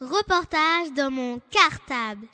Reportage 0.00 0.92
dans 0.96 1.10
mon 1.10 1.40
cartable. 1.50 2.26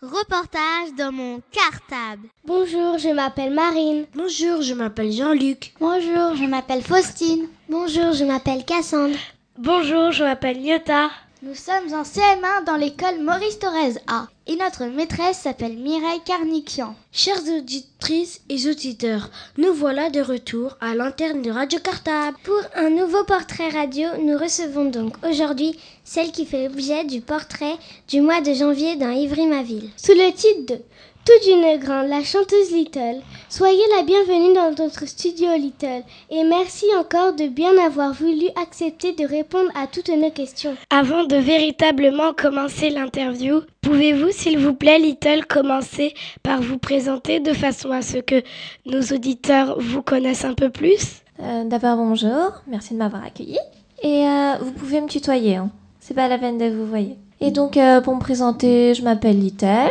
Reportage 0.00 0.94
dans 0.96 1.10
mon 1.10 1.42
cartable. 1.50 2.28
Bonjour, 2.44 2.98
je 2.98 3.08
m'appelle 3.08 3.52
Marine. 3.52 4.06
Bonjour, 4.14 4.62
je 4.62 4.74
m'appelle 4.74 5.10
Jean-Luc. 5.10 5.74
Bonjour, 5.80 6.36
je 6.36 6.44
m'appelle 6.44 6.82
Faustine. 6.82 7.48
Bonjour, 7.68 8.12
je 8.12 8.24
m'appelle 8.24 8.64
Cassandre. 8.64 9.16
Bonjour, 9.58 10.12
je 10.12 10.22
m'appelle 10.22 10.60
Nyota. 10.60 11.10
Nous 11.44 11.56
sommes 11.56 11.92
en 11.92 12.02
CM1 12.02 12.64
dans 12.66 12.76
l'école 12.76 13.20
Maurice 13.20 13.58
Thorez 13.58 13.94
A 14.06 14.28
et 14.46 14.54
notre 14.54 14.84
maîtresse 14.84 15.38
s'appelle 15.38 15.76
Mireille 15.76 16.22
Carniquian. 16.24 16.94
Chères 17.10 17.42
auditrices 17.58 18.42
et 18.48 18.70
auditeurs, 18.70 19.28
nous 19.58 19.74
voilà 19.74 20.08
de 20.08 20.20
retour 20.20 20.76
à 20.80 20.94
l'antenne 20.94 21.42
de 21.42 21.50
Radio 21.50 21.80
Cartable. 21.80 22.36
Pour 22.44 22.60
un 22.76 22.90
nouveau 22.90 23.24
portrait 23.24 23.70
radio, 23.70 24.08
nous 24.20 24.38
recevons 24.38 24.84
donc 24.84 25.14
aujourd'hui 25.28 25.76
celle 26.04 26.30
qui 26.30 26.46
fait 26.46 26.68
l'objet 26.68 27.02
du 27.04 27.20
portrait 27.20 27.76
du 28.06 28.20
mois 28.20 28.40
de 28.40 28.54
janvier 28.54 28.94
dans 28.94 29.10
Ivry-ma-Ville. 29.10 29.90
Sous 29.96 30.12
le 30.12 30.32
titre 30.32 30.74
de 30.74 30.80
tout 31.24 31.48
d'une 31.48 31.78
grande, 31.78 32.08
la 32.08 32.24
chanteuse 32.24 32.72
Little. 32.72 33.20
Soyez 33.48 33.82
la 33.96 34.02
bienvenue 34.02 34.54
dans 34.54 34.74
notre 34.76 35.06
studio 35.06 35.48
Little 35.56 36.02
et 36.30 36.42
merci 36.42 36.86
encore 36.98 37.34
de 37.34 37.46
bien 37.46 37.78
avoir 37.78 38.12
voulu 38.12 38.46
accepter 38.60 39.12
de 39.12 39.24
répondre 39.24 39.70
à 39.76 39.86
toutes 39.86 40.08
nos 40.08 40.30
questions. 40.30 40.74
Avant 40.90 41.24
de 41.24 41.36
véritablement 41.36 42.32
commencer 42.32 42.90
l'interview, 42.90 43.60
pouvez-vous 43.82 44.30
s'il 44.32 44.58
vous 44.58 44.74
plaît 44.74 44.98
Little 44.98 45.46
commencer 45.46 46.14
par 46.42 46.60
vous 46.60 46.78
présenter 46.78 47.38
de 47.38 47.52
façon 47.52 47.92
à 47.92 48.02
ce 48.02 48.18
que 48.18 48.42
nos 48.86 49.02
auditeurs 49.14 49.78
vous 49.78 50.02
connaissent 50.02 50.44
un 50.44 50.54
peu 50.54 50.70
plus? 50.70 51.22
Euh, 51.40 51.64
D'abord 51.64 51.96
bonjour, 51.96 52.62
merci 52.66 52.94
de 52.94 52.98
m'avoir 52.98 53.24
accueilli 53.24 53.58
et 54.02 54.26
euh, 54.26 54.54
vous 54.60 54.72
pouvez 54.72 55.00
me 55.00 55.06
tutoyer, 55.08 55.56
hein. 55.56 55.70
c'est 56.00 56.14
pas 56.14 56.26
la 56.26 56.38
peine 56.38 56.58
de 56.58 56.68
vous 56.74 56.86
voyer. 56.86 57.16
Et 57.40 57.52
donc 57.52 57.76
euh, 57.76 58.00
pour 58.00 58.16
me 58.16 58.20
présenter, 58.20 58.94
je 58.94 59.02
m'appelle 59.02 59.38
Little. 59.38 59.90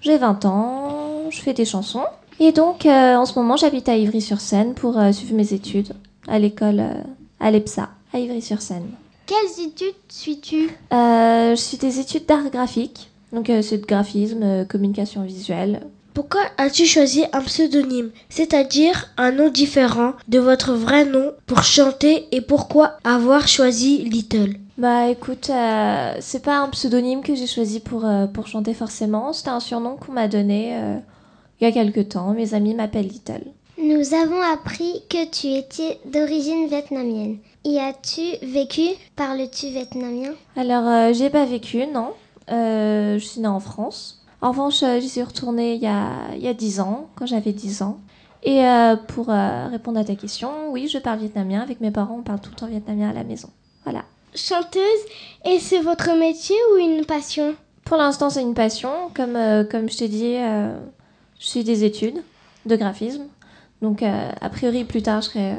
J'ai 0.00 0.16
20 0.16 0.44
ans, 0.46 1.30
je 1.30 1.40
fais 1.40 1.52
des 1.52 1.64
chansons. 1.66 2.04
Et 2.38 2.52
donc, 2.52 2.86
euh, 2.86 3.16
en 3.16 3.26
ce 3.26 3.38
moment, 3.38 3.56
j'habite 3.56 3.88
à 3.88 3.96
Ivry-sur-Seine 3.96 4.72
pour 4.72 4.98
euh, 4.98 5.12
suivre 5.12 5.34
mes 5.34 5.52
études 5.52 5.92
à 6.26 6.38
l'école 6.38 6.80
euh, 6.80 6.94
à 7.38 7.50
l'EPSA, 7.50 7.90
à 8.14 8.18
Ivry-sur-Seine. 8.18 8.88
Quelles 9.26 9.66
études 9.66 9.94
suis-tu? 10.08 10.70
Je 10.90 11.54
suis 11.54 11.76
des 11.76 12.00
études 12.00 12.26
d'art 12.26 12.50
graphique, 12.50 13.10
donc 13.32 13.46
c'est 13.62 13.78
de 13.78 13.86
graphisme, 13.86 14.66
communication 14.66 15.22
visuelle. 15.22 15.82
Pourquoi 16.14 16.40
as-tu 16.58 16.86
choisi 16.86 17.24
un 17.32 17.40
pseudonyme, 17.40 18.10
c'est-à-dire 18.28 19.08
un 19.16 19.30
nom 19.30 19.48
différent 19.48 20.14
de 20.26 20.40
votre 20.40 20.72
vrai 20.72 21.04
nom 21.04 21.30
pour 21.46 21.62
chanter 21.62 22.26
et 22.32 22.40
pourquoi 22.40 22.98
avoir 23.04 23.46
choisi 23.46 23.98
Little? 23.98 24.54
Bah 24.80 25.08
écoute, 25.08 25.50
euh, 25.50 26.14
c'est 26.20 26.42
pas 26.42 26.58
un 26.58 26.70
pseudonyme 26.70 27.22
que 27.22 27.34
j'ai 27.34 27.46
choisi 27.46 27.80
pour, 27.80 28.06
euh, 28.06 28.26
pour 28.26 28.46
chanter 28.46 28.72
forcément, 28.72 29.34
c'était 29.34 29.50
un 29.50 29.60
surnom 29.60 29.96
qu'on 29.96 30.12
m'a 30.12 30.26
donné 30.26 30.74
euh, 30.74 30.96
il 31.60 31.64
y 31.64 31.66
a 31.66 31.72
quelque 31.72 32.00
temps. 32.00 32.32
Mes 32.32 32.54
amis 32.54 32.72
m'appellent 32.72 33.06
Little. 33.08 33.44
Nous 33.76 34.14
avons 34.14 34.40
appris 34.40 35.02
que 35.10 35.28
tu 35.28 35.48
étais 35.48 36.00
d'origine 36.10 36.66
vietnamienne. 36.66 37.36
Y 37.66 37.78
as-tu 37.78 38.22
vécu? 38.42 38.96
Parles-tu 39.16 39.66
vietnamien? 39.66 40.30
Alors, 40.56 41.12
j'ai 41.12 41.28
pas 41.28 41.44
vécu, 41.44 41.86
non. 41.86 42.14
je 42.48 43.18
suis 43.20 43.42
née 43.42 43.48
en 43.48 43.60
France. 43.60 44.24
En 44.40 44.52
revanche, 44.52 44.82
j'y 45.00 45.10
suis 45.10 45.22
retournée 45.22 45.74
il 45.74 45.82
y 45.82 45.88
a, 45.88 46.12
il 46.34 46.40
y 46.40 46.48
a 46.48 46.54
10 46.54 46.80
ans, 46.80 47.08
quand 47.16 47.26
j'avais 47.26 47.52
10 47.52 47.82
ans. 47.82 47.98
Et 48.44 48.62
pour 49.08 49.26
répondre 49.26 49.98
à 49.98 50.04
ta 50.04 50.14
question, 50.14 50.70
oui, 50.70 50.88
je 50.88 50.96
parle 50.96 51.18
vietnamien. 51.18 51.60
Avec 51.60 51.82
mes 51.82 51.90
parents, 51.90 52.16
on 52.20 52.22
parle 52.22 52.40
tout 52.40 52.50
le 52.50 52.56
temps 52.56 52.66
vietnamien 52.66 53.10
à 53.10 53.12
la 53.12 53.24
maison. 53.24 53.50
Voilà 53.84 54.04
chanteuse 54.34 55.00
et 55.44 55.58
c'est 55.58 55.80
votre 55.80 56.16
métier 56.18 56.56
ou 56.72 56.78
une 56.78 57.04
passion? 57.04 57.54
Pour 57.84 57.96
l'instant, 57.96 58.30
c'est 58.30 58.42
une 58.42 58.54
passion. 58.54 59.10
Comme, 59.14 59.36
euh, 59.36 59.64
comme 59.64 59.90
je 59.90 59.98
t'ai 59.98 60.08
dit, 60.08 60.36
euh, 60.36 60.72
je 61.38 61.46
suis 61.46 61.64
des 61.64 61.84
études 61.84 62.22
de 62.66 62.76
graphisme. 62.76 63.24
Donc, 63.82 64.02
euh, 64.02 64.30
a 64.40 64.48
priori, 64.48 64.84
plus 64.84 65.02
tard, 65.02 65.22
je 65.22 65.28
serai, 65.30 65.54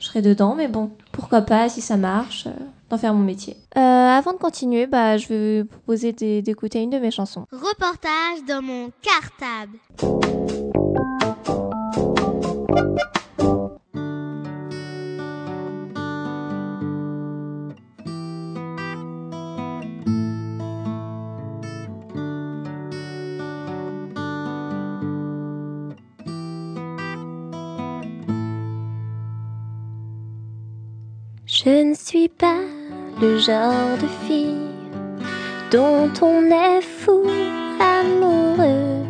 je 0.00 0.06
serai 0.06 0.22
dedans. 0.22 0.54
Mais 0.56 0.68
bon, 0.68 0.90
pourquoi 1.12 1.42
pas, 1.42 1.68
si 1.68 1.80
ça 1.80 1.96
marche, 1.96 2.48
d'en 2.90 2.98
faire 2.98 3.14
mon 3.14 3.22
métier. 3.22 3.56
avant 3.74 4.32
de 4.32 4.38
continuer, 4.38 4.86
bah, 4.86 5.18
je 5.18 5.28
vais 5.28 5.62
vous 5.62 5.68
proposer 5.68 6.12
d'écouter 6.12 6.80
une 6.80 6.90
de 6.90 6.98
mes 6.98 7.10
chansons. 7.10 7.46
Reportage 7.52 8.44
dans 8.48 8.62
mon 8.62 8.90
cartable. 9.02 10.57
Je 31.68 31.82
ne 31.82 31.92
suis 31.92 32.30
pas 32.30 32.62
le 33.20 33.36
genre 33.36 33.98
de 34.00 34.08
fille 34.26 34.70
dont 35.70 36.10
on 36.22 36.40
est 36.50 36.80
fou 36.80 37.24
amoureux, 37.78 39.04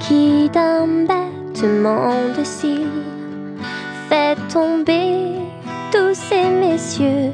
qui 0.00 0.50
d'un 0.50 1.06
battement 1.06 2.10
de 2.36 2.42
cils 2.42 3.04
fait 4.08 4.34
tomber 4.52 5.36
tous 5.92 6.14
ces 6.14 6.48
messieurs. 6.64 7.30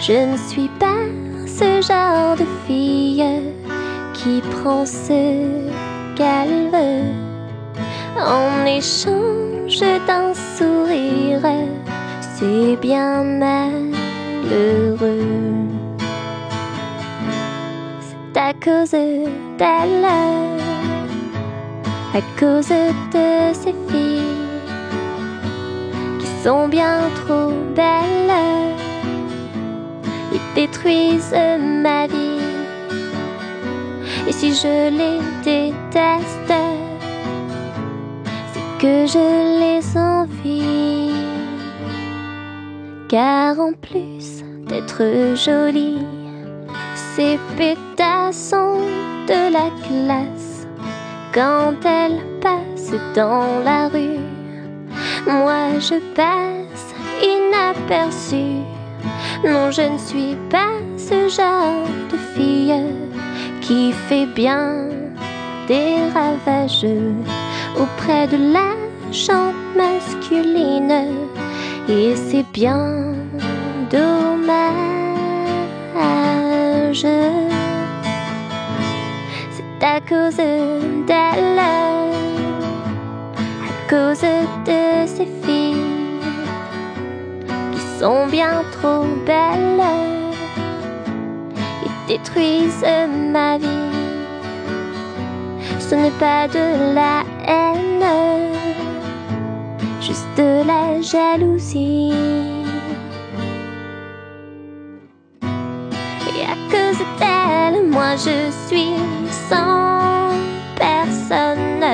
Je 0.00 0.32
ne 0.32 0.36
suis 0.48 0.70
pas 0.80 1.04
ce 1.46 1.80
genre 1.80 2.34
de 2.36 2.46
fille 2.66 3.24
qui 4.14 4.40
prend 4.50 4.84
ce 4.84 5.46
qu'elle 6.16 6.70
veut 6.74 7.06
en 8.18 8.66
échange 8.66 9.78
d'un 10.08 10.34
sourire 10.58 11.46
c'est 12.40 12.76
bien 12.80 13.22
malheureux. 13.22 13.68
C'est 18.00 18.40
à 18.40 18.52
cause 18.54 18.92
d'elle, 19.58 20.06
à 22.14 22.20
cause 22.38 22.72
de 23.14 23.52
ces 23.52 23.74
filles 23.88 24.22
qui 26.18 26.26
sont 26.42 26.68
bien 26.68 27.10
trop 27.24 27.52
belles 27.76 28.32
et 30.34 30.40
détruisent 30.54 31.36
ma 31.58 32.06
vie. 32.06 32.40
Et 34.26 34.32
si 34.32 34.54
je 34.54 34.90
les 34.98 35.20
déteste, 35.44 36.54
c'est 38.52 38.66
que 38.80 39.06
je 39.06 39.26
les 39.60 39.98
envie 39.98 41.09
car 43.10 43.58
en 43.58 43.72
plus 43.72 44.44
d'être 44.68 45.34
jolie, 45.34 46.06
ces 46.94 47.40
pétasses 47.56 48.50
sont 48.50 48.82
de 49.26 49.52
la 49.52 49.68
classe 49.82 50.68
quand 51.34 51.74
elles 51.84 52.22
passent 52.40 52.94
dans 53.16 53.64
la 53.64 53.88
rue. 53.88 54.20
Moi 55.26 55.80
je 55.80 55.98
passe 56.14 56.94
inaperçue. 57.20 58.62
Non, 59.44 59.72
je 59.72 59.92
ne 59.92 59.98
suis 59.98 60.36
pas 60.48 60.78
ce 60.96 61.28
genre 61.28 61.88
de 62.12 62.16
fille 62.34 62.94
qui 63.60 63.92
fait 64.08 64.26
bien 64.26 64.88
des 65.66 65.96
ravages 66.14 66.86
auprès 67.76 68.28
de 68.28 68.52
la 68.52 68.70
chante 69.10 69.54
masculine 69.76 71.29
et 71.90 72.14
c'est 72.14 72.46
bien 72.52 73.14
dommage. 73.90 74.36
C'est 79.54 79.84
à 79.84 80.00
cause 80.08 80.36
d'elle, 80.36 81.58
à 81.58 82.06
cause 83.88 84.22
de 84.66 85.06
ces 85.06 85.26
filles 85.42 86.20
qui 87.72 87.80
sont 87.98 88.26
bien 88.28 88.62
trop 88.72 89.04
belles 89.26 89.82
et 91.84 91.90
détruisent 92.08 92.86
ma 93.32 93.58
vie. 93.58 93.66
Ce 95.80 95.96
n'est 95.96 96.18
pas 96.20 96.46
de 96.46 96.94
la 96.94 97.24
haine 97.48 97.89
juste 100.10 100.26
de 100.36 100.66
la 100.66 101.00
jalousie. 101.00 102.12
Et 106.30 106.42
à 106.54 106.56
cause 106.72 107.02
d'elle, 107.20 107.88
moi 107.88 108.16
je 108.16 108.36
suis 108.66 108.96
sans 109.48 110.32
personne. 110.76 111.84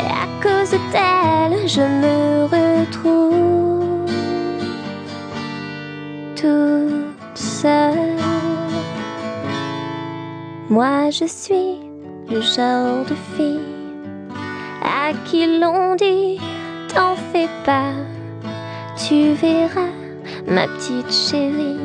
Et 0.00 0.10
à 0.24 0.26
cause 0.44 0.74
d'elle, 0.92 1.58
je 1.76 1.84
me 2.02 2.44
retrouve 2.56 4.10
toute 6.36 7.38
seule. 7.38 8.20
Moi 10.70 11.10
je 11.10 11.24
suis 11.24 11.80
le 12.30 12.40
genre 12.40 13.04
de 13.10 13.16
fille 13.36 13.75
à 14.86 15.12
qui 15.24 15.58
l'on 15.58 15.96
dit 15.96 16.38
t'en 16.94 17.16
fais 17.32 17.48
pas, 17.64 17.92
tu 18.96 19.32
verras 19.34 19.92
ma 20.46 20.66
petite 20.68 21.12
chérie. 21.12 21.76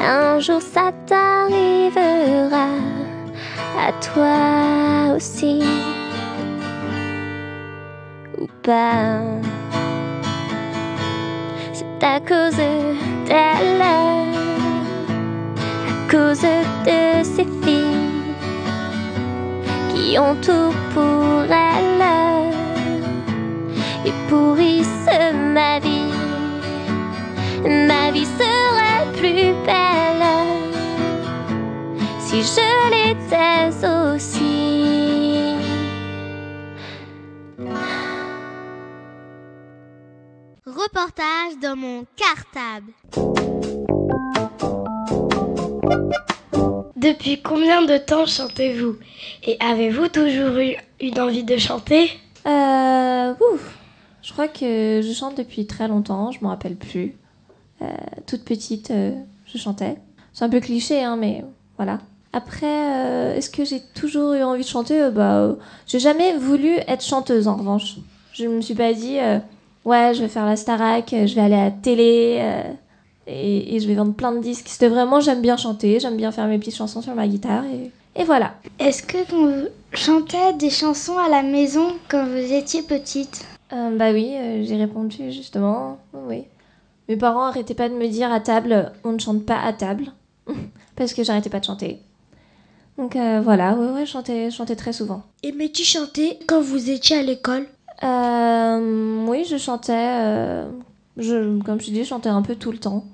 Un 0.00 0.40
jour 0.40 0.60
ça 0.60 0.90
t'arrivera 1.06 2.68
à 3.78 3.92
toi 4.00 5.14
aussi. 5.14 5.62
Ou 8.38 8.46
pas. 8.62 9.20
C'est 11.72 12.04
à 12.04 12.20
cause 12.20 12.56
d'elle, 13.26 13.82
à 13.82 14.24
cause 16.10 16.42
de 16.42 17.22
ces 17.22 17.46
filles 17.62 17.85
qui 19.96 20.18
ont 20.18 20.36
tout 20.36 20.72
pour 20.92 21.44
elle 21.44 22.02
et 24.04 24.12
pourrissent 24.28 25.18
ma 25.32 25.78
vie. 25.78 26.12
Ma 27.64 28.10
vie 28.10 28.26
serait 28.40 29.06
plus 29.16 29.52
belle 29.64 30.26
si 32.20 32.42
je 32.42 32.68
l'étais 32.92 33.70
aussi. 34.14 35.54
Reportage 40.66 41.58
dans 41.62 41.76
mon 41.76 42.04
cartable. 42.16 42.92
Depuis 47.06 47.40
combien 47.40 47.82
de 47.82 47.98
temps 47.98 48.26
chantez-vous? 48.26 48.96
Et 49.44 49.56
avez-vous 49.60 50.08
toujours 50.08 50.58
eu 50.58 50.74
une 51.00 51.20
envie 51.20 51.44
de 51.44 51.56
chanter? 51.56 52.10
Euh, 52.48 53.32
ouf. 53.52 53.78
Je 54.22 54.32
crois 54.32 54.48
que 54.48 55.02
je 55.04 55.12
chante 55.12 55.36
depuis 55.36 55.68
très 55.68 55.86
longtemps, 55.86 56.32
je 56.32 56.38
m'en 56.40 56.48
rappelle 56.48 56.74
plus. 56.74 57.14
Euh, 57.80 57.86
toute 58.26 58.42
petite, 58.44 58.90
euh, 58.90 59.12
je 59.44 59.56
chantais. 59.56 59.98
C'est 60.32 60.44
un 60.44 60.48
peu 60.48 60.58
cliché, 60.58 61.04
hein, 61.04 61.14
mais 61.14 61.44
voilà. 61.76 62.00
Après, 62.32 62.66
euh, 62.66 63.36
est-ce 63.36 63.50
que 63.50 63.64
j'ai 63.64 63.82
toujours 63.94 64.32
eu 64.32 64.42
envie 64.42 64.64
de 64.64 64.68
chanter? 64.68 65.08
Bah, 65.10 65.54
j'ai 65.86 66.00
jamais 66.00 66.36
voulu 66.36 66.72
être 66.88 67.04
chanteuse 67.04 67.46
en 67.46 67.54
revanche. 67.54 67.98
Je 68.32 68.46
me 68.46 68.60
suis 68.60 68.74
pas 68.74 68.92
dit, 68.92 69.18
ouais, 69.84 70.12
je 70.12 70.22
vais 70.22 70.28
faire 70.28 70.44
la 70.44 70.56
Starac, 70.56 71.10
je 71.12 71.34
vais 71.36 71.40
aller 71.40 71.54
à 71.54 71.66
la 71.66 71.70
télé 71.70 72.42
et, 73.26 73.74
et 73.74 73.80
je 73.80 73.86
vais 73.88 73.94
vendre 73.94 74.14
plein 74.14 74.32
de 74.32 74.38
disques. 74.40 74.68
C'était 74.68 74.88
vraiment, 74.88 75.20
j'aime 75.20 75.42
bien 75.42 75.56
chanter, 75.56 76.00
j'aime 76.00 76.16
bien 76.16 76.32
faire 76.32 76.46
mes 76.46 76.58
petites 76.58 76.76
chansons 76.76 77.02
sur 77.02 77.14
ma 77.14 77.26
guitare 77.26 77.64
et, 77.64 77.90
et 78.20 78.24
voilà. 78.24 78.54
Est-ce 78.78 79.02
que 79.02 79.18
vous 79.30 79.68
chantez 79.92 80.52
des 80.58 80.70
chansons 80.70 81.18
à 81.18 81.28
la 81.28 81.42
maison 81.42 81.94
quand 82.08 82.24
vous 82.26 82.52
étiez 82.52 82.82
petite? 82.82 83.44
Euh, 83.72 83.96
bah 83.96 84.12
oui, 84.12 84.32
euh, 84.34 84.64
j'ai 84.64 84.76
répondu 84.76 85.32
justement. 85.32 85.98
Oui. 86.14 86.44
Mes 87.08 87.16
parents 87.16 87.42
arrêtaient 87.44 87.74
pas 87.74 87.88
de 87.88 87.94
me 87.94 88.08
dire 88.08 88.32
à 88.32 88.40
table, 88.40 88.92
on 89.04 89.12
ne 89.12 89.18
chante 89.18 89.44
pas 89.44 89.60
à 89.60 89.72
table, 89.72 90.06
parce 90.96 91.14
que 91.14 91.22
j'arrêtais 91.22 91.50
pas 91.50 91.60
de 91.60 91.64
chanter. 91.64 92.00
Donc 92.98 93.14
euh, 93.14 93.40
voilà, 93.44 93.74
ouais, 93.74 93.90
ouais, 93.90 94.06
je 94.06 94.10
chantais, 94.10 94.50
je 94.50 94.56
chantais 94.56 94.76
très 94.76 94.92
souvent. 94.92 95.22
Aimais-tu 95.42 95.84
chanter 95.84 96.38
quand 96.46 96.60
vous 96.60 96.90
étiez 96.90 97.18
à 97.18 97.22
l'école? 97.22 97.66
Euh, 98.02 99.26
oui, 99.26 99.44
je 99.48 99.56
chantais, 99.56 99.92
euh, 99.94 100.68
je, 101.16 101.58
comme 101.62 101.80
je 101.80 101.90
dis, 101.90 102.04
je 102.04 102.08
chantais 102.08 102.28
un 102.28 102.42
peu 102.42 102.56
tout 102.56 102.72
le 102.72 102.78
temps. 102.78 103.04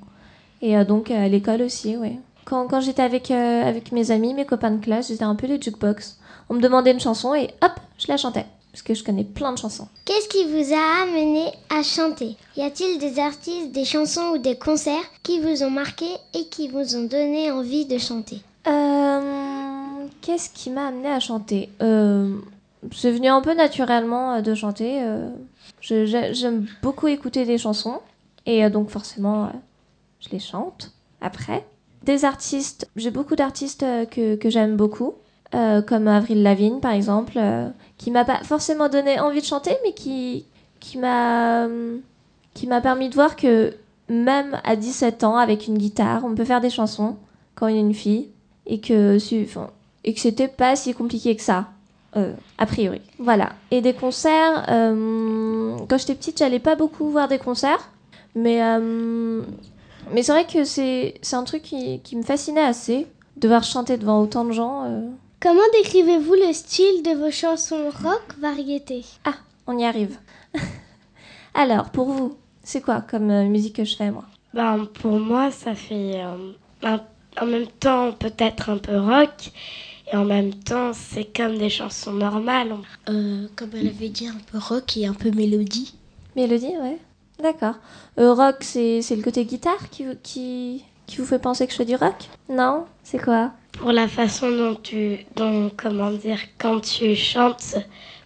Et 0.62 0.76
euh, 0.76 0.84
donc 0.84 1.10
à 1.10 1.28
l'école 1.28 1.62
aussi, 1.62 1.96
oui. 1.96 2.18
Quand, 2.44 2.66
quand 2.68 2.80
j'étais 2.80 3.02
avec, 3.02 3.30
euh, 3.30 3.62
avec 3.68 3.92
mes 3.92 4.10
amis, 4.10 4.32
mes 4.34 4.46
copains 4.46 4.70
de 4.70 4.82
classe, 4.82 5.08
j'étais 5.08 5.22
un 5.24 5.34
peu 5.34 5.46
le 5.46 5.60
jukebox. 5.60 6.18
On 6.48 6.54
me 6.54 6.60
demandait 6.60 6.92
une 6.92 7.00
chanson 7.00 7.34
et 7.34 7.50
hop, 7.62 7.72
je 7.98 8.08
la 8.08 8.16
chantais. 8.16 8.46
Parce 8.72 8.82
que 8.82 8.94
je 8.94 9.04
connais 9.04 9.24
plein 9.24 9.52
de 9.52 9.58
chansons. 9.58 9.86
Qu'est-ce 10.06 10.28
qui 10.28 10.44
vous 10.46 10.72
a 10.72 11.02
amené 11.02 11.44
à 11.68 11.82
chanter? 11.82 12.36
Y 12.56 12.62
a-t-il 12.62 12.98
des 12.98 13.18
artistes, 13.20 13.70
des 13.72 13.84
chansons 13.84 14.30
ou 14.34 14.38
des 14.38 14.56
concerts 14.56 15.04
qui 15.22 15.40
vous 15.40 15.62
ont 15.62 15.70
marqué 15.70 16.06
et 16.34 16.46
qui 16.46 16.68
vous 16.68 16.96
ont 16.96 17.04
donné 17.04 17.50
envie 17.50 17.84
de 17.84 17.98
chanter? 17.98 18.40
Euh, 18.66 20.06
Qu'est-ce 20.22 20.48
qui 20.50 20.70
m'a 20.70 20.86
amené 20.86 21.08
à 21.10 21.20
chanter? 21.20 21.68
Euh, 21.82 22.34
C'est 22.94 23.10
venu 23.10 23.28
un 23.28 23.42
peu 23.42 23.54
naturellement 23.54 24.34
euh, 24.36 24.40
de 24.40 24.54
chanter. 24.54 25.00
euh. 25.02 25.28
J'aime 25.82 26.66
beaucoup 26.82 27.08
écouter 27.08 27.44
des 27.44 27.58
chansons. 27.58 27.98
Et 28.46 28.68
donc 28.70 28.88
forcément, 28.88 29.50
je 30.22 30.30
les 30.30 30.38
chante 30.38 30.92
après. 31.20 31.66
Des 32.04 32.24
artistes, 32.24 32.88
j'ai 32.96 33.10
beaucoup 33.10 33.36
d'artistes 33.36 33.82
euh, 33.82 34.06
que, 34.06 34.34
que 34.36 34.50
j'aime 34.50 34.76
beaucoup. 34.76 35.14
euh, 35.54 35.82
comme 35.82 36.08
Avril 36.08 36.42
Lavigne 36.42 36.80
par 36.80 36.92
exemple, 36.92 37.34
euh, 37.36 37.68
qui 37.98 38.10
m'a 38.10 38.24
pas 38.24 38.42
forcément 38.42 38.88
donné 38.88 39.20
envie 39.20 39.40
de 39.40 39.46
chanter, 39.46 39.76
mais 39.84 39.92
qui, 39.92 40.46
qui 40.80 40.98
m'a 40.98 41.68
qui 42.54 42.66
m'a 42.66 42.80
permis 42.80 43.08
de 43.08 43.14
voir 43.14 43.36
que 43.36 43.74
même 44.08 44.60
à 44.64 44.76
17 44.76 45.24
ans, 45.24 45.36
avec 45.36 45.66
une 45.66 45.78
guitare, 45.78 46.24
on 46.24 46.34
peut 46.34 46.44
faire 46.44 46.60
des 46.60 46.70
chansons 46.70 47.16
quand 47.54 47.66
on 47.66 47.68
est 47.68 47.78
une 47.78 47.94
fille 47.94 48.28
et 48.66 48.80
que, 48.80 49.16
enfin, 49.44 49.70
et 50.04 50.14
c'était 50.16 50.48
pas 50.48 50.76
si 50.76 50.92
compliqué 50.94 51.34
que 51.36 51.42
ça, 51.42 51.68
a 52.14 52.66
priori. 52.66 53.00
Voilà. 53.18 53.52
Et 53.70 53.80
des 53.80 53.94
concerts, 53.94 54.66
quand 54.66 55.98
j'étais 55.98 56.14
petite, 56.14 56.38
j'allais 56.38 56.58
pas 56.58 56.76
beaucoup 56.76 57.08
voir 57.08 57.28
des 57.28 57.38
concerts, 57.38 57.88
mais, 58.34 58.60
mais 60.12 60.22
c'est 60.22 60.32
vrai 60.32 60.46
que 60.46 60.64
c'est 60.64 61.14
c'est 61.22 61.36
un 61.36 61.44
truc 61.44 61.62
qui, 61.62 62.00
qui 62.00 62.16
me 62.16 62.22
fascinait 62.22 62.60
assez, 62.64 63.06
devoir 63.36 63.64
chanter 63.64 63.96
devant 63.96 64.20
autant 64.22 64.44
de 64.44 64.52
gens. 64.52 64.84
euh. 64.86 65.08
Comment 65.40 65.60
décrivez-vous 65.72 66.34
le 66.34 66.52
style 66.52 67.02
de 67.04 67.10
vos 67.18 67.30
chansons 67.30 67.90
rock 68.02 68.22
variété? 68.40 69.04
Ah, 69.24 69.34
on 69.66 69.78
y 69.78 69.84
arrive. 69.84 70.16
Alors, 71.54 71.90
pour 71.90 72.06
vous, 72.10 72.36
c'est 72.62 72.80
quoi 72.80 73.00
comme 73.02 73.30
euh, 73.30 73.44
musique 73.44 73.76
que 73.76 73.84
je 73.84 73.96
fais, 73.96 74.10
moi? 74.10 74.24
Ben, 74.54 74.86
pour 75.00 75.18
moi, 75.18 75.50
ça 75.50 75.74
fait 75.74 76.22
euh, 76.22 76.52
un- 76.82 77.00
en 77.40 77.46
même 77.46 77.66
temps 77.66 78.12
peut-être 78.12 78.68
un 78.70 78.78
peu 78.78 78.98
rock 78.98 79.50
et 80.12 80.16
en 80.16 80.24
même 80.26 80.52
temps 80.52 80.92
c'est 80.92 81.24
comme 81.34 81.56
des 81.56 81.70
chansons 81.70 82.12
normales. 82.12 82.74
Euh, 83.08 83.46
Comme 83.56 83.70
elle 83.74 83.88
avait 83.88 84.10
dit, 84.10 84.28
un 84.28 84.36
peu 84.50 84.58
rock 84.58 84.96
et 84.98 85.06
un 85.06 85.14
peu 85.14 85.30
mélodie. 85.30 85.94
Mélodie, 86.36 86.66
ouais. 86.80 86.98
D'accord. 87.42 87.74
Euh, 88.18 88.32
rock, 88.34 88.56
c'est 88.60 89.00
le 89.10 89.22
côté 89.22 89.44
guitare 89.44 89.90
qui, 89.90 90.04
vous- 90.06 90.14
qui, 90.22 90.84
qui 91.06 91.16
vous 91.16 91.24
fait 91.24 91.38
penser 91.38 91.66
que 91.66 91.72
je 91.72 91.78
fais 91.78 91.84
du 91.84 91.96
rock? 91.96 92.14
Non? 92.48 92.84
C'est 93.02 93.18
quoi? 93.22 93.50
Pour 93.72 93.90
la 93.92 94.06
façon 94.06 94.50
dont 94.50 94.74
tu, 94.76 95.18
dont, 95.34 95.70
comment 95.76 96.10
dire, 96.12 96.38
quand 96.58 96.80
tu 96.80 97.16
chantes, 97.16 97.76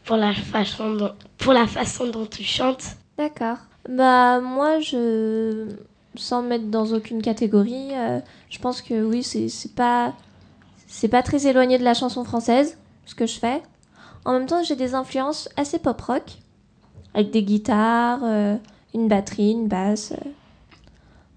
pour 0.05 0.17
la 0.17 0.35
façon 0.35 0.95
dont, 0.95 1.13
pour 1.39 1.53
la 1.53 1.67
façon 1.67 2.09
dont 2.09 2.27
tu 2.27 2.43
chantes. 2.43 2.85
D'accord. 3.17 3.59
Bah, 3.89 4.41
moi, 4.41 4.81
je. 4.81 5.69
Sans 6.17 6.43
me 6.43 6.49
mettre 6.49 6.67
dans 6.67 6.87
aucune 6.95 7.21
catégorie, 7.23 7.91
euh, 7.93 8.21
je 8.51 8.59
pense 8.59 8.81
que 8.83 9.03
oui, 9.05 9.23
c'est 9.23 9.49
c'est 9.49 9.75
pas. 9.75 10.13
C'est 10.89 11.09
pas 11.09 11.23
très 11.23 11.47
éloigné 11.47 11.79
de 11.79 11.85
la 11.85 11.95
chanson 11.95 12.25
française, 12.25 12.79
ce 13.07 13.15
que 13.15 13.27
je 13.27 13.39
fais. 13.39 13.63
En 14.25 14.33
même 14.33 14.47
temps, 14.47 14.63
j'ai 14.63 14.77
des 14.77 14.95
influences 14.95 15.49
assez 15.57 15.79
pop-rock, 15.79 16.23
avec 17.15 17.31
des 17.31 17.43
guitares, 17.43 18.21
euh, 18.23 18.57
une 18.97 19.09
batterie, 19.09 19.53
une 19.53 19.69
basse. 19.69 20.13
euh. 20.13 20.31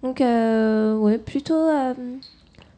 Donc, 0.01 0.21
euh, 0.21 0.95
ouais, 0.97 1.17
plutôt, 1.17 1.53
euh, 1.69 1.93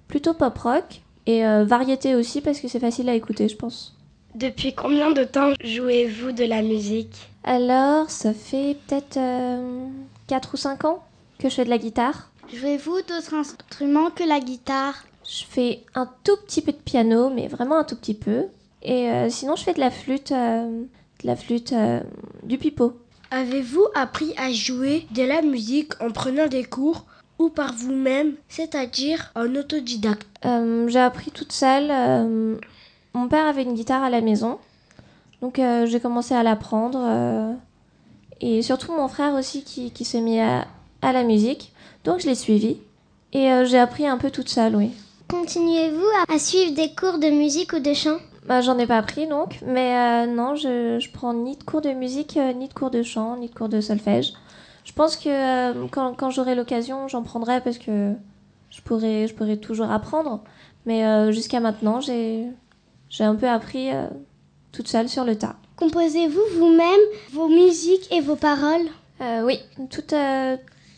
plutôt 0.08 0.34
pop-rock. 0.34 1.02
Et 1.28 1.46
euh, 1.46 1.64
variété 1.64 2.16
aussi, 2.16 2.42
parce 2.42 2.60
que 2.60 2.68
c'est 2.68 2.80
facile 2.80 3.08
à 3.08 3.14
écouter, 3.14 3.48
je 3.48 3.56
pense. 3.56 3.96
Depuis 4.36 4.74
combien 4.74 5.12
de 5.12 5.24
temps 5.24 5.52
jouez-vous 5.64 6.32
de 6.32 6.44
la 6.46 6.62
musique? 6.64 7.30
Alors, 7.44 8.10
ça 8.10 8.34
fait 8.34 8.76
peut-être 8.88 9.20
4 10.28 10.54
ou 10.54 10.58
5 10.58 10.86
ans 10.86 11.04
que 11.38 11.50
je 11.50 11.56
fais 11.56 11.66
de 11.66 11.70
la 11.70 11.78
guitare. 11.78 12.32
Jouez-vous 12.54 12.98
d'autres 13.08 13.34
instruments 13.34 14.10
que 14.10 14.24
la 14.24 14.40
guitare? 14.40 15.06
Je 15.28 15.44
fais 15.48 15.84
un 15.96 16.10
tout 16.24 16.36
petit 16.46 16.62
peu 16.62 16.72
de 16.72 16.78
piano, 16.78 17.30
mais 17.30 17.48
vraiment 17.48 17.78
un 17.78 17.84
tout 17.84 17.96
petit 17.96 18.14
peu. 18.14 18.46
Et 18.82 19.10
euh, 19.10 19.30
sinon, 19.30 19.56
je 19.56 19.64
fais 19.64 19.74
de 19.74 19.80
la 19.80 19.92
flûte, 19.92 20.32
euh, 20.32 20.66
de 21.22 21.28
la 21.28 21.36
flûte, 21.36 21.72
euh, 21.74 22.00
du 22.44 22.58
pipeau. 22.58 22.94
Avez-vous 23.32 23.86
appris 23.96 24.34
à 24.38 24.52
jouer 24.52 25.08
de 25.12 25.24
la 25.24 25.42
musique 25.42 25.94
en 26.02 26.12
prenant 26.12 26.48
des 26.48 26.66
cours 26.66 27.06
ou 27.40 27.50
par 27.50 27.74
vous-même, 27.74 28.34
c'est-à-dire 28.50 29.32
en 29.36 29.56
autodidacte? 29.56 30.28
Euh, 30.46 30.88
j'ai 30.90 31.00
appris 31.00 31.32
toute 31.32 31.54
seule. 31.54 31.90
euh, 31.90 32.56
mon 33.14 33.28
père 33.30 33.46
avait 33.48 33.64
une 33.64 33.74
guitare 33.74 34.04
à 34.04 34.10
la 34.10 34.20
maison, 34.22 34.60
donc 35.42 35.60
euh, 35.60 35.86
j'ai 35.86 36.00
commencé 36.02 36.34
à 36.34 36.44
l'apprendre. 36.44 37.00
euh, 37.04 37.54
et 38.42 38.62
surtout 38.64 38.92
mon 38.92 39.08
frère 39.08 39.34
aussi 39.36 39.64
qui, 39.64 39.92
qui 39.92 40.04
s'est 40.04 40.20
mis 40.22 40.40
à, 40.40 40.68
à 41.02 41.14
la 41.14 41.24
musique, 41.24 41.72
donc 42.04 42.20
je 42.20 42.28
l'ai 42.28 42.36
suivi. 42.36 42.78
Et 43.34 43.50
j'ai 43.66 43.78
appris 43.80 44.06
un 44.06 44.18
peu 44.18 44.30
toute 44.30 44.50
seule, 44.50 44.76
oui. 44.76 44.90
Continuez-vous 45.30 46.04
à 46.28 46.38
suivre 46.38 46.74
des 46.76 46.94
cours 46.94 47.18
de 47.18 47.30
musique 47.30 47.72
ou 47.72 47.80
de 47.80 47.94
chant? 47.94 48.18
Bah, 48.46 48.62
J'en 48.62 48.78
ai 48.78 48.88
pas 48.88 49.02
pris 49.02 49.28
donc, 49.28 49.60
mais 49.66 50.26
non, 50.28 50.56
je, 50.56 51.00
je 51.00 51.12
prends 51.12 51.34
ni 51.34 51.58
de 51.58 51.64
cours 51.64 51.82
de 51.82 51.92
musique, 51.92 52.38
ni 52.56 52.68
de 52.68 52.74
cours 52.74 52.92
de 52.92 53.04
chant, 53.04 53.38
ni 53.38 53.50
de 53.50 53.54
cours 53.56 53.70
de 53.70 53.82
solfège. 53.82 54.34
Je 54.84 54.94
pense 54.94 55.16
que 55.16 55.88
quand, 55.88 56.16
quand 56.16 56.32
j'aurai 56.32 56.56
l'occasion, 56.56 57.08
j'en 57.08 57.22
prendrai 57.22 57.62
parce 57.62 57.78
que 57.78 58.14
je 58.70 58.82
pourrais, 58.82 59.28
je 59.28 59.36
pourrais 59.36 59.58
toujours 59.58 59.92
apprendre. 59.92 60.44
Mais 60.86 61.32
jusqu'à 61.32 61.60
maintenant, 61.60 62.02
j'ai 62.02 62.50
un 63.20 63.36
peu 63.36 63.48
appris 63.48 63.90
toute 64.72 64.88
seule 64.88 65.08
sur 65.08 65.24
le 65.24 65.38
tas. 65.38 65.56
Composez-vous 65.78 66.42
vous-même 66.58 67.00
vos 67.32 67.48
musiques 67.48 68.12
et 68.12 68.22
vos 68.22 68.36
paroles? 68.36 68.88
Oui, 69.44 69.60
toutes, 69.92 70.16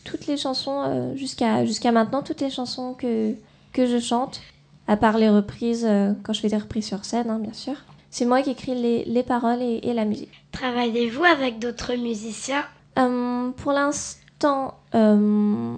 toutes 0.04 0.26
les 0.26 0.38
chansons, 0.38 1.12
jusqu'à 1.14 1.66
jusqu'à 1.66 1.92
maintenant, 1.92 2.22
toutes 2.22 2.40
les 2.40 2.50
chansons 2.50 2.94
que, 2.94 3.34
que 3.74 3.86
je 3.86 3.98
chante, 3.98 4.40
à 4.86 4.96
part 4.96 5.18
les 5.18 5.30
reprises, 5.30 5.88
quand 6.22 6.32
je 6.32 6.40
fais 6.40 6.48
des 6.48 6.56
reprises 6.56 6.86
sur 6.86 7.04
scène, 7.04 7.30
hein, 7.30 7.38
bien 7.38 7.52
sûr. 7.52 7.74
C'est 8.14 8.26
moi 8.26 8.42
qui 8.42 8.50
écris 8.50 8.76
les, 8.76 9.04
les 9.06 9.24
paroles 9.24 9.60
et, 9.60 9.80
et, 9.82 9.92
la 9.92 10.04
musique. 10.04 10.30
Travaillez-vous 10.52 11.24
avec 11.24 11.58
d'autres 11.58 11.96
musiciens? 11.96 12.62
Euh, 12.96 13.50
Pour 13.56 13.72
l'instant, 13.72 14.74
euh, 14.94 15.74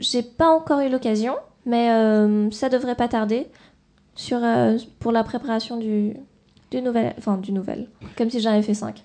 j'ai 0.00 0.22
pas 0.22 0.48
encore 0.48 0.80
eu 0.80 0.88
l'occasion, 0.88 1.36
mais 1.64 1.90
euh, 1.92 2.50
ça 2.50 2.68
devrait 2.68 2.96
pas 2.96 3.06
tarder 3.06 3.46
sur, 4.16 4.40
pour 4.98 5.12
la 5.12 5.22
préparation 5.22 5.76
du, 5.76 6.14
du 6.72 6.82
nouvel, 6.82 7.14
enfin 7.18 7.36
du 7.36 7.52
nouvel, 7.52 7.86
comme 8.18 8.30
si 8.30 8.40
j'en 8.40 8.50
avais 8.50 8.62
fait 8.62 8.74
cinq, 8.74 9.04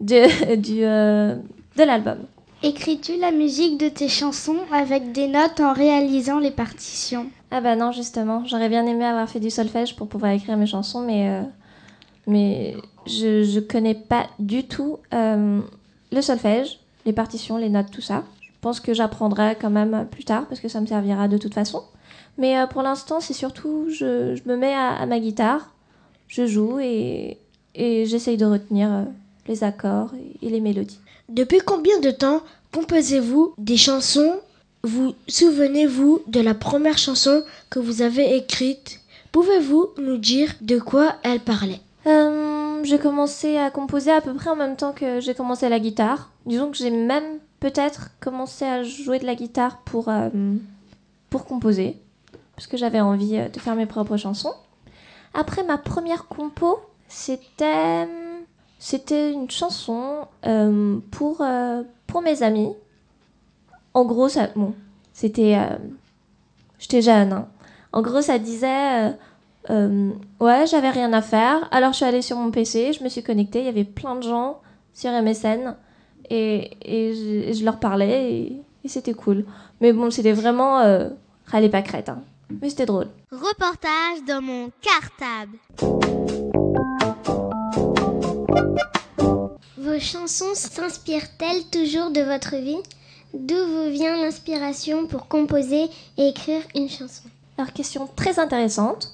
de, 0.00 0.54
du, 0.56 0.80
de 0.80 1.84
l'album. 1.84 2.16
Écris-tu 2.64 3.16
la 3.16 3.32
musique 3.32 3.76
de 3.76 3.88
tes 3.88 4.08
chansons 4.08 4.60
avec 4.72 5.10
des 5.10 5.26
notes 5.26 5.58
en 5.58 5.72
réalisant 5.72 6.38
les 6.38 6.52
partitions? 6.52 7.26
Ah 7.50 7.60
bah 7.60 7.74
non, 7.74 7.90
justement. 7.90 8.44
J'aurais 8.46 8.68
bien 8.68 8.86
aimé 8.86 9.04
avoir 9.04 9.28
fait 9.28 9.40
du 9.40 9.50
solfège 9.50 9.96
pour 9.96 10.06
pouvoir 10.06 10.30
écrire 10.30 10.56
mes 10.56 10.68
chansons, 10.68 11.00
mais, 11.00 11.28
euh, 11.28 11.42
mais 12.28 12.76
je, 13.06 13.42
je 13.42 13.58
connais 13.58 13.96
pas 13.96 14.28
du 14.38 14.62
tout 14.62 14.98
euh, 15.12 15.60
le 16.12 16.22
solfège, 16.22 16.78
les 17.04 17.12
partitions, 17.12 17.56
les 17.56 17.68
notes, 17.68 17.90
tout 17.90 18.00
ça. 18.00 18.22
Je 18.40 18.50
pense 18.60 18.78
que 18.78 18.94
j'apprendrai 18.94 19.56
quand 19.60 19.70
même 19.70 20.06
plus 20.08 20.22
tard 20.24 20.46
parce 20.46 20.60
que 20.60 20.68
ça 20.68 20.80
me 20.80 20.86
servira 20.86 21.26
de 21.26 21.38
toute 21.38 21.54
façon. 21.54 21.82
Mais 22.38 22.56
euh, 22.56 22.68
pour 22.68 22.82
l'instant, 22.82 23.18
c'est 23.18 23.34
surtout, 23.34 23.86
je, 23.88 24.36
je, 24.36 24.48
me 24.48 24.56
mets 24.56 24.72
à, 24.72 24.90
à, 24.90 25.06
ma 25.06 25.18
guitare, 25.18 25.72
je 26.28 26.46
joue 26.46 26.78
et, 26.78 27.38
et 27.74 28.06
j'essaye 28.06 28.36
de 28.36 28.46
retenir 28.46 29.06
les 29.48 29.64
accords 29.64 30.12
et, 30.14 30.46
et 30.46 30.48
les 30.48 30.60
mélodies. 30.60 31.00
Depuis 31.28 31.60
combien 31.60 31.98
de 32.00 32.10
temps 32.10 32.42
composez-vous 32.74 33.54
des 33.58 33.76
chansons? 33.76 34.40
Vous 34.84 35.14
souvenez-vous 35.28 36.22
de 36.26 36.40
la 36.40 36.54
première 36.54 36.98
chanson 36.98 37.44
que 37.70 37.78
vous 37.78 38.02
avez 38.02 38.36
écrite? 38.36 39.00
Pouvez-vous 39.30 39.90
nous 39.98 40.18
dire 40.18 40.52
de 40.60 40.78
quoi 40.78 41.14
elle 41.22 41.40
parlait? 41.40 41.80
Euh, 42.06 42.82
J'ai 42.82 42.98
commencé 42.98 43.56
à 43.56 43.70
composer 43.70 44.10
à 44.10 44.20
peu 44.20 44.34
près 44.34 44.50
en 44.50 44.56
même 44.56 44.76
temps 44.76 44.92
que 44.92 45.20
j'ai 45.20 45.34
commencé 45.34 45.68
la 45.68 45.78
guitare. 45.78 46.30
Disons 46.46 46.70
que 46.70 46.76
j'ai 46.76 46.90
même 46.90 47.38
peut-être 47.60 48.10
commencé 48.20 48.64
à 48.64 48.82
jouer 48.82 49.20
de 49.20 49.24
la 49.26 49.36
guitare 49.36 49.78
pour, 49.84 50.08
euh, 50.08 50.28
pour 51.30 51.44
composer, 51.44 51.96
parce 52.56 52.66
que 52.66 52.76
j'avais 52.76 53.00
envie 53.00 53.38
de 53.38 53.60
faire 53.60 53.76
mes 53.76 53.86
propres 53.86 54.16
chansons. 54.16 54.52
Après 55.32 55.62
ma 55.62 55.78
première 55.78 56.26
compo, 56.26 56.80
c'était 57.08 58.06
c'était 58.84 59.32
une 59.32 59.48
chanson 59.48 60.26
euh, 60.44 60.98
pour, 61.12 61.40
euh, 61.40 61.84
pour 62.08 62.20
mes 62.20 62.42
amis. 62.42 62.72
En 63.94 64.04
gros, 64.04 64.28
ça, 64.28 64.48
bon, 64.56 64.74
c'était. 65.12 65.56
Euh, 65.56 65.76
J'étais 66.80 67.00
jeune. 67.00 67.32
Hein. 67.32 67.46
En 67.92 68.02
gros, 68.02 68.22
ça 68.22 68.40
disait 68.40 69.14
Ouais, 69.68 70.66
j'avais 70.66 70.90
rien 70.90 71.12
à 71.12 71.22
faire. 71.22 71.68
Alors, 71.70 71.92
je 71.92 71.98
suis 71.98 72.04
allée 72.04 72.22
sur 72.22 72.36
mon 72.36 72.50
PC, 72.50 72.92
je 72.92 73.04
me 73.04 73.08
suis 73.08 73.22
connectée. 73.22 73.60
Il 73.60 73.66
y 73.66 73.68
avait 73.68 73.84
plein 73.84 74.16
de 74.16 74.22
gens 74.22 74.60
sur 74.94 75.12
MSN. 75.12 75.76
Et, 76.28 76.72
et, 76.82 77.54
je, 77.54 77.64
leur 77.64 77.78
parlais. 77.78 78.62
Et, 78.82 78.88
c'était 78.88 79.14
cool. 79.14 79.44
Mais 79.80 79.92
bon, 79.92 80.10
c'était 80.10 80.32
vraiment. 80.32 80.78
Râlez 81.46 81.68
pas 81.68 81.82
crête. 81.82 82.08
Hein. 82.08 82.20
Mais 82.60 82.68
c'était 82.68 82.86
drôle. 82.86 83.06
Reportage 83.30 84.24
dans 84.26 84.42
mon 84.42 84.72
cartable. 84.80 86.41
Vos 89.82 89.98
chansons 89.98 90.54
s'inspirent-elles 90.54 91.64
toujours 91.72 92.12
de 92.12 92.20
votre 92.20 92.54
vie? 92.54 92.78
D'où 93.34 93.56
vous 93.66 93.90
vient 93.90 94.16
l'inspiration 94.16 95.08
pour 95.08 95.26
composer 95.26 95.86
et 96.16 96.28
écrire 96.28 96.62
une 96.76 96.88
chanson? 96.88 97.24
Alors, 97.58 97.72
question 97.72 98.08
très 98.14 98.38
intéressante. 98.38 99.08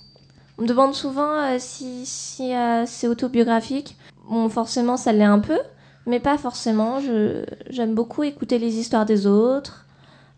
On 0.59 0.63
me 0.63 0.67
demande 0.67 0.95
souvent 0.95 1.33
euh, 1.39 1.57
si, 1.59 2.55
euh, 2.55 2.85
c'est 2.87 3.09
autobiographique. 3.09 3.97
Bon, 4.29 4.51
forcément, 4.51 4.99
ça 4.99 5.11
l'est 5.11 5.25
un 5.25 5.39
peu, 5.39 5.59
mais 6.05 6.21
pas 6.21 6.37
forcément. 6.37 6.99
J'aime 7.71 7.95
beaucoup 7.95 8.23
écouter 8.23 8.59
les 8.59 8.77
histoires 8.77 9.07
des 9.07 9.27
autres, 9.27 9.87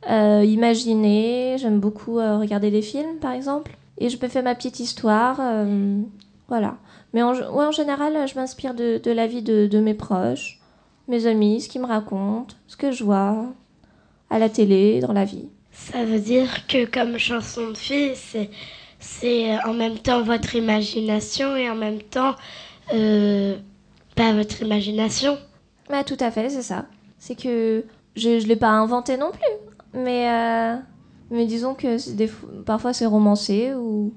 euh, 0.08 0.44
imaginer. 0.44 1.56
J'aime 1.58 1.80
beaucoup 1.80 2.18
regarder 2.18 2.70
des 2.70 2.82
films, 2.82 3.16
par 3.20 3.32
exemple. 3.32 3.72
Et 3.98 4.08
je 4.08 4.16
me 4.22 4.28
fais 4.28 4.42
ma 4.42 4.54
petite 4.54 4.78
histoire. 4.78 5.40
voilà. 6.46 6.76
Mais 7.12 7.22
en, 7.22 7.34
ouais, 7.34 7.64
en 7.64 7.72
général, 7.72 8.26
je 8.28 8.34
m'inspire 8.34 8.74
de, 8.74 9.00
de, 9.02 9.10
la 9.10 9.26
vie 9.26 9.42
de, 9.42 9.66
de, 9.66 9.80
mes 9.80 9.94
proches, 9.94 10.60
mes 11.08 11.26
amis, 11.26 11.60
ce 11.60 11.68
qu'ils 11.68 11.80
me 11.80 11.86
racontent, 11.86 12.54
ce 12.66 12.76
que 12.76 12.92
je 12.92 13.04
vois 13.04 13.46
à 14.30 14.38
la 14.38 14.48
télé, 14.48 15.00
dans 15.00 15.12
la 15.12 15.24
vie. 15.24 15.48
Ça 15.72 16.04
veut 16.04 16.18
dire 16.18 16.66
que 16.66 16.84
comme 16.84 17.18
chanson 17.18 17.70
de 17.70 17.76
fille, 17.76 18.12
c'est, 18.14 18.50
c'est 18.98 19.62
en 19.64 19.72
même 19.72 19.98
temps 19.98 20.22
votre 20.22 20.54
imagination 20.54 21.56
et 21.56 21.68
en 21.68 21.74
même 21.74 22.02
temps 22.02 22.34
euh, 22.92 23.56
pas 24.14 24.32
votre 24.32 24.62
imagination. 24.62 25.38
Bah, 25.88 26.04
tout 26.04 26.16
à 26.20 26.30
fait, 26.30 26.48
c'est 26.50 26.62
ça. 26.62 26.86
C'est 27.18 27.34
que 27.34 27.84
je 28.16 28.30
ne 28.30 28.46
l'ai 28.46 28.56
pas 28.56 28.68
inventé 28.68 29.16
non 29.16 29.30
plus. 29.30 29.70
Mais, 29.94 30.30
euh, 30.30 30.76
mais 31.30 31.46
disons 31.46 31.74
que 31.74 32.12
des, 32.12 32.30
parfois 32.64 32.92
c'est 32.92 33.06
romancé 33.06 33.72
ou 33.74 34.12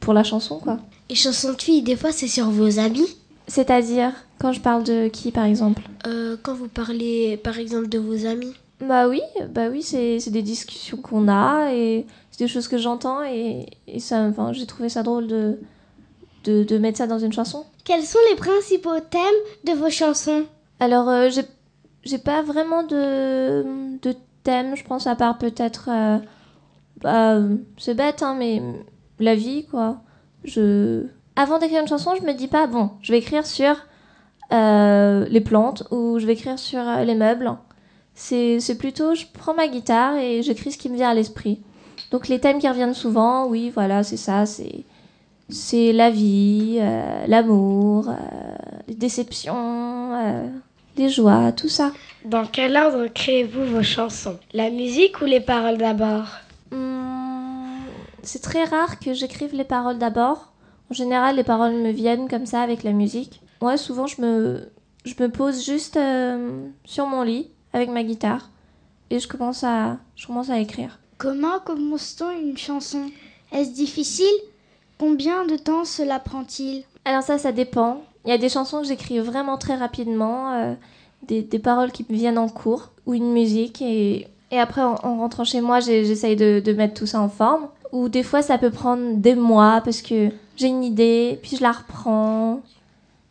pour 0.00 0.12
la 0.12 0.24
chanson, 0.24 0.58
quoi. 0.58 0.78
Et 1.08 1.14
chansons 1.14 1.52
de 1.52 1.60
filles, 1.60 1.82
des 1.82 1.96
fois, 1.96 2.12
c'est 2.12 2.28
sur 2.28 2.50
vos 2.50 2.78
amis 2.78 3.06
C'est-à-dire, 3.46 4.12
quand 4.38 4.52
je 4.52 4.60
parle 4.60 4.84
de 4.84 5.08
qui, 5.08 5.30
par 5.30 5.44
exemple 5.44 5.82
euh, 6.06 6.36
Quand 6.42 6.54
vous 6.54 6.68
parlez, 6.68 7.36
par 7.36 7.58
exemple, 7.58 7.88
de 7.88 7.98
vos 7.98 8.26
amis 8.26 8.54
Bah 8.80 9.08
oui, 9.08 9.20
bah 9.50 9.68
oui 9.70 9.82
c'est 9.82 10.30
des 10.30 10.42
discussions 10.42 10.96
qu'on 10.96 11.28
a 11.28 11.72
et 11.72 12.06
c'est 12.30 12.44
des 12.44 12.48
choses 12.48 12.68
que 12.68 12.78
j'entends 12.78 13.22
et, 13.22 13.66
et 13.86 14.00
ça, 14.00 14.22
enfin, 14.22 14.52
j'ai 14.52 14.66
trouvé 14.66 14.88
ça 14.88 15.02
drôle 15.02 15.26
de, 15.26 15.58
de, 16.44 16.64
de, 16.64 16.78
mettre 16.78 16.98
ça 16.98 17.06
dans 17.06 17.18
une 17.18 17.32
chanson. 17.32 17.64
Quels 17.84 18.04
sont 18.04 18.18
les 18.30 18.36
principaux 18.36 18.98
thèmes 19.10 19.20
de 19.64 19.72
vos 19.72 19.90
chansons? 19.90 20.44
Alors, 20.80 21.08
euh, 21.08 21.28
j'ai 22.02 22.18
pas 22.18 22.42
vraiment 22.42 22.82
de, 22.82 23.64
de 24.00 24.14
thème, 24.42 24.74
je 24.74 24.84
pense, 24.84 25.06
à 25.06 25.16
part 25.16 25.38
peut-être... 25.38 25.88
Euh, 25.90 26.18
bah, 27.00 27.38
c'est 27.76 27.94
bête, 27.94 28.22
hein, 28.22 28.34
mais 28.38 28.62
la 29.18 29.34
vie, 29.34 29.66
quoi 29.66 30.00
je 30.44 31.06
avant 31.36 31.58
d'écrire 31.58 31.80
une 31.80 31.88
chanson, 31.88 32.14
je 32.14 32.24
me 32.24 32.32
dis 32.32 32.46
pas 32.46 32.66
bon, 32.68 32.90
je 33.02 33.10
vais 33.10 33.18
écrire 33.18 33.44
sur 33.44 33.74
euh, 34.52 35.26
les 35.28 35.40
plantes 35.40 35.82
ou 35.90 36.18
je 36.20 36.26
vais 36.26 36.34
écrire 36.34 36.58
sur 36.58 36.80
euh, 36.80 37.02
les 37.02 37.16
meubles. 37.16 37.50
C'est 38.14 38.78
plutôt, 38.78 39.16
je 39.16 39.24
prends 39.32 39.54
ma 39.54 39.66
guitare 39.66 40.16
et 40.16 40.42
j'écris 40.42 40.70
ce 40.70 40.78
qui 40.78 40.88
me 40.88 40.94
vient 40.94 41.10
à 41.10 41.14
l'esprit. 41.14 41.58
Donc 42.12 42.28
les 42.28 42.38
thèmes 42.38 42.60
qui 42.60 42.68
reviennent 42.68 42.94
souvent, 42.94 43.46
oui, 43.48 43.70
voilà, 43.74 44.04
c'est 44.04 44.16
ça, 44.16 44.46
c'est 44.46 44.84
c'est 45.50 45.92
la 45.92 46.10
vie, 46.10 46.78
euh, 46.80 47.26
l'amour, 47.26 48.10
les 48.86 48.94
déceptions, 48.94 50.12
les 50.96 51.08
joies, 51.08 51.52
tout 51.52 51.68
ça. 51.68 51.92
Dans 52.24 52.46
quel 52.46 52.76
ordre 52.76 53.08
créez-vous 53.08 53.66
vos 53.66 53.82
chansons? 53.82 54.38
La 54.52 54.70
musique 54.70 55.20
ou 55.20 55.24
les 55.24 55.40
paroles 55.40 55.76
d'abord? 55.78 56.28
C'est 58.24 58.42
très 58.42 58.64
rare 58.64 58.98
que 58.98 59.12
j'écrive 59.12 59.54
les 59.54 59.64
paroles 59.64 59.98
d'abord. 59.98 60.52
En 60.90 60.94
général, 60.94 61.36
les 61.36 61.44
paroles 61.44 61.74
me 61.74 61.90
viennent 61.90 62.28
comme 62.28 62.46
ça 62.46 62.62
avec 62.62 62.82
la 62.82 62.92
musique. 62.92 63.40
Moi, 63.60 63.76
souvent, 63.76 64.06
je 64.06 64.20
me, 64.20 64.68
je 65.04 65.14
me 65.20 65.28
pose 65.28 65.64
juste 65.64 65.96
euh, 65.96 66.66
sur 66.84 67.06
mon 67.06 67.22
lit 67.22 67.50
avec 67.72 67.90
ma 67.90 68.02
guitare 68.02 68.50
et 69.10 69.18
je 69.18 69.28
commence 69.28 69.64
à, 69.64 69.98
je 70.16 70.26
commence 70.26 70.50
à 70.50 70.58
écrire. 70.58 70.98
Comment 71.18 71.60
commence-t-on 71.64 72.30
une 72.30 72.56
chanson? 72.56 73.10
Est-ce 73.52 73.72
difficile? 73.72 74.26
Combien 74.98 75.46
de 75.46 75.56
temps 75.56 75.84
cela 75.84 76.18
prend-il? 76.18 76.84
Alors 77.04 77.22
ça, 77.22 77.38
ça 77.38 77.52
dépend. 77.52 78.02
Il 78.24 78.30
y 78.30 78.32
a 78.32 78.38
des 78.38 78.48
chansons 78.48 78.80
que 78.80 78.86
j'écris 78.86 79.18
vraiment 79.18 79.58
très 79.58 79.76
rapidement, 79.76 80.52
euh, 80.52 80.74
des, 81.26 81.42
des, 81.42 81.58
paroles 81.58 81.92
qui 81.92 82.06
me 82.08 82.14
viennent 82.16 82.38
en 82.38 82.48
cours 82.48 82.92
ou 83.06 83.14
une 83.14 83.32
musique 83.32 83.82
et, 83.82 84.28
et 84.50 84.58
après, 84.58 84.82
en, 84.82 84.94
en 85.02 85.18
rentrant 85.18 85.44
chez 85.44 85.60
moi, 85.60 85.80
j'essaye 85.80 86.36
de, 86.36 86.60
de 86.64 86.72
mettre 86.72 86.94
tout 86.94 87.06
ça 87.06 87.20
en 87.20 87.28
forme. 87.28 87.68
Ou 87.94 88.08
des 88.08 88.24
fois, 88.24 88.42
ça 88.42 88.58
peut 88.58 88.72
prendre 88.72 89.18
des 89.18 89.36
mois 89.36 89.80
parce 89.84 90.02
que 90.02 90.28
j'ai 90.56 90.66
une 90.66 90.82
idée, 90.82 91.38
puis 91.40 91.56
je 91.56 91.62
la 91.62 91.70
reprends 91.70 92.60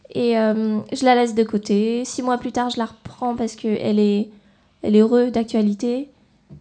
et 0.10 0.38
euh, 0.38 0.80
je 0.94 1.04
la 1.04 1.16
laisse 1.16 1.36
de 1.36 1.44
côté. 1.44 2.06
Six 2.06 2.22
mois 2.22 2.38
plus 2.38 2.54
tard, 2.54 2.70
je 2.70 2.78
la 2.78 2.86
reprends 2.86 3.36
parce 3.36 3.58
qu'elle 3.58 4.00
est, 4.00 4.30
elle 4.82 4.96
est 4.96 5.02
heureuse 5.02 5.34
d'actualité 5.34 6.10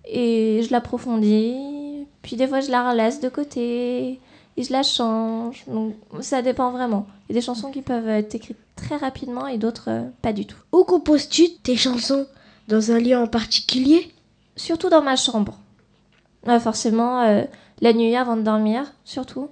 et 0.05 0.63
je 0.67 0.73
l'approfondis. 0.73 2.05
Puis 2.23 2.35
des 2.35 2.49
fois, 2.49 2.59
je 2.59 2.73
la 2.73 2.93
laisse 2.93 3.21
de 3.21 3.29
côté 3.29 4.19
et 4.57 4.63
je 4.65 4.73
la 4.73 4.83
change. 4.83 5.63
Donc 5.69 5.95
ça 6.23 6.43
dépend 6.43 6.73
vraiment. 6.73 7.07
Il 7.29 7.37
y 7.37 7.39
a 7.39 7.41
des 7.41 7.47
chansons 7.47 7.71
qui 7.71 7.83
peuvent 7.83 8.09
être 8.09 8.35
écrites 8.35 8.59
très 8.75 8.97
rapidement 8.97 9.47
et 9.47 9.59
d'autres 9.59 9.91
euh, 9.91 10.03
pas 10.23 10.33
du 10.33 10.45
tout. 10.45 10.59
Où 10.73 10.83
composes-tu 10.83 11.51
tes 11.63 11.77
chansons? 11.77 12.27
Dans 12.67 12.91
un 12.91 12.99
lieu 12.99 13.17
en 13.17 13.29
particulier? 13.29 14.13
Surtout 14.57 14.89
dans 14.89 15.03
ma 15.03 15.15
chambre. 15.15 15.57
Euh, 16.49 16.59
forcément, 16.59 17.23
euh, 17.23 17.45
la 17.83 17.93
nuit 17.93 18.17
avant 18.17 18.37
de 18.37 18.43
dormir, 18.43 18.91
surtout. 19.05 19.51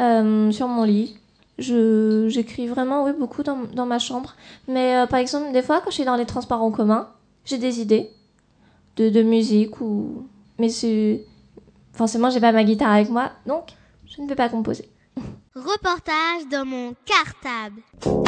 Euh, 0.00 0.50
sur 0.50 0.66
mon 0.66 0.82
lit. 0.84 1.16
J'écris 1.58 2.66
vraiment 2.68 3.04
oui, 3.04 3.12
beaucoup 3.18 3.42
dans, 3.42 3.58
dans 3.72 3.86
ma 3.86 3.98
chambre. 3.98 4.34
Mais 4.66 4.96
euh, 4.96 5.06
par 5.06 5.18
exemple, 5.18 5.52
des 5.52 5.62
fois, 5.62 5.80
quand 5.80 5.90
je 5.90 5.96
suis 5.96 6.04
dans 6.04 6.16
les 6.16 6.26
transports 6.26 6.62
en 6.62 6.70
commun, 6.70 7.08
j'ai 7.44 7.58
des 7.58 7.80
idées 7.80 8.10
de, 8.96 9.10
de 9.10 9.22
musique 9.22 9.80
ou. 9.80 10.26
Mais 10.58 10.68
c'est. 10.68 11.24
Forcément, 11.92 12.30
j'ai 12.30 12.40
pas 12.40 12.52
ma 12.52 12.62
guitare 12.62 12.92
avec 12.92 13.10
moi, 13.10 13.32
donc 13.44 13.70
je 14.06 14.22
ne 14.22 14.28
peux 14.28 14.36
pas 14.36 14.48
composer. 14.48 14.88
Reportage 15.56 16.48
dans 16.48 16.64
mon 16.64 16.94
cartable. 17.04 18.27